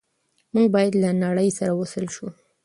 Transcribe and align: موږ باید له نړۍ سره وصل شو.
موږ 0.53 0.67
باید 0.75 0.93
له 1.03 1.09
نړۍ 1.23 1.49
سره 1.57 1.71
وصل 1.79 2.05
شو. 2.15 2.27